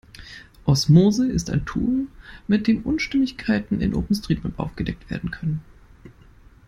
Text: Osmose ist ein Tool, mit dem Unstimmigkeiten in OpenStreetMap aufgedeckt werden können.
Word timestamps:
Osmose 0.65 1.27
ist 1.31 1.51
ein 1.51 1.63
Tool, 1.65 2.07
mit 2.47 2.65
dem 2.65 2.81
Unstimmigkeiten 2.81 3.81
in 3.81 3.93
OpenStreetMap 3.93 4.57
aufgedeckt 4.59 5.11
werden 5.11 5.29
können. 5.29 5.61